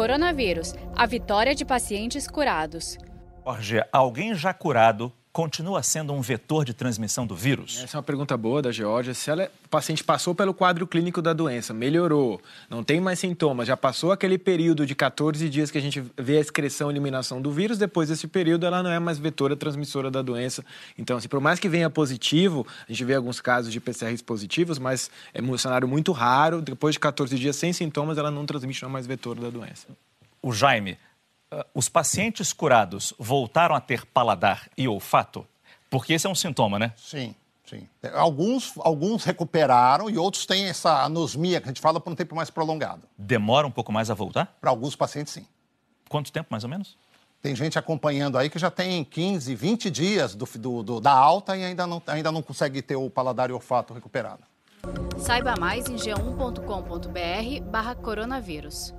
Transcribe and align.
Coronavírus, 0.00 0.72
a 0.96 1.04
vitória 1.04 1.54
de 1.54 1.62
pacientes 1.62 2.26
curados. 2.26 2.96
Jorge, 3.44 3.84
alguém 3.92 4.34
já 4.34 4.54
curado 4.54 5.12
continua 5.32 5.82
sendo 5.82 6.12
um 6.12 6.20
vetor 6.20 6.64
de 6.64 6.74
transmissão 6.74 7.26
do 7.26 7.36
vírus? 7.36 7.80
Essa 7.82 7.96
é 7.96 7.98
uma 7.98 8.02
pergunta 8.02 8.36
boa 8.36 8.60
da 8.60 8.72
Georgia. 8.72 9.14
Se 9.14 9.30
ela, 9.30 9.50
o 9.64 9.68
paciente 9.68 10.02
passou 10.02 10.34
pelo 10.34 10.52
quadro 10.52 10.86
clínico 10.86 11.22
da 11.22 11.32
doença, 11.32 11.72
melhorou, 11.72 12.40
não 12.68 12.82
tem 12.82 13.00
mais 13.00 13.18
sintomas, 13.18 13.68
já 13.68 13.76
passou 13.76 14.10
aquele 14.10 14.38
período 14.38 14.84
de 14.84 14.94
14 14.94 15.48
dias 15.48 15.70
que 15.70 15.78
a 15.78 15.80
gente 15.80 16.02
vê 16.18 16.38
a 16.38 16.40
excreção 16.40 16.90
e 16.90 16.92
eliminação 16.92 17.40
do 17.40 17.52
vírus, 17.52 17.78
depois 17.78 18.08
desse 18.08 18.26
período 18.26 18.66
ela 18.66 18.82
não 18.82 18.90
é 18.90 18.98
mais 18.98 19.18
vetora 19.18 19.56
transmissora 19.56 20.10
da 20.10 20.20
doença. 20.20 20.64
Então, 20.98 21.16
assim, 21.16 21.28
por 21.28 21.40
mais 21.40 21.60
que 21.60 21.68
venha 21.68 21.88
positivo, 21.88 22.66
a 22.88 22.92
gente 22.92 23.04
vê 23.04 23.14
alguns 23.14 23.40
casos 23.40 23.72
de 23.72 23.80
PCRs 23.80 24.22
positivos, 24.22 24.78
mas 24.78 25.10
é 25.32 25.40
um 25.40 25.56
cenário 25.56 25.86
muito 25.86 26.10
raro, 26.12 26.60
depois 26.60 26.94
de 26.94 26.98
14 26.98 27.38
dias 27.38 27.54
sem 27.56 27.72
sintomas, 27.72 28.18
ela 28.18 28.30
não 28.30 28.44
transmite, 28.44 28.82
não 28.82 28.88
é 28.88 28.92
mais 28.92 29.06
vetora 29.06 29.40
da 29.40 29.50
doença. 29.50 29.86
O 30.42 30.52
Jaime, 30.52 30.98
os 31.74 31.88
pacientes 31.88 32.52
curados 32.52 33.12
voltaram 33.18 33.74
a 33.74 33.80
ter 33.80 34.04
paladar 34.06 34.68
e 34.76 34.86
olfato? 34.86 35.46
Porque 35.88 36.12
esse 36.12 36.26
é 36.26 36.30
um 36.30 36.34
sintoma, 36.34 36.78
né? 36.78 36.92
Sim, 36.96 37.34
sim. 37.64 37.88
Alguns, 38.14 38.72
alguns 38.78 39.24
recuperaram 39.24 40.08
e 40.08 40.16
outros 40.16 40.46
têm 40.46 40.66
essa 40.66 41.02
anosmia 41.02 41.60
que 41.60 41.66
a 41.66 41.70
gente 41.70 41.80
fala 41.80 42.00
por 42.00 42.12
um 42.12 42.16
tempo 42.16 42.34
mais 42.36 42.50
prolongado. 42.50 43.08
Demora 43.18 43.66
um 43.66 43.70
pouco 43.70 43.92
mais 43.92 44.10
a 44.10 44.14
voltar? 44.14 44.56
Para 44.60 44.70
alguns 44.70 44.94
pacientes, 44.94 45.32
sim. 45.32 45.46
Quanto 46.08 46.30
tempo, 46.32 46.48
mais 46.50 46.64
ou 46.64 46.70
menos? 46.70 46.96
Tem 47.42 47.56
gente 47.56 47.78
acompanhando 47.78 48.36
aí 48.36 48.50
que 48.50 48.58
já 48.58 48.70
tem 48.70 49.02
15, 49.02 49.54
20 49.54 49.90
dias 49.90 50.34
do, 50.34 50.44
do, 50.58 50.82
do, 50.82 51.00
da 51.00 51.12
alta 51.12 51.56
e 51.56 51.64
ainda 51.64 51.86
não, 51.86 52.02
ainda 52.06 52.30
não 52.30 52.42
consegue 52.42 52.82
ter 52.82 52.96
o 52.96 53.08
paladar 53.08 53.48
e 53.48 53.52
o 53.52 53.56
olfato 53.56 53.94
recuperado. 53.94 54.42
Saiba 55.18 55.54
mais 55.58 55.88
em 55.88 55.96
g1.com.br 55.96 57.70
barra 57.70 57.94
coronavírus. 57.94 58.94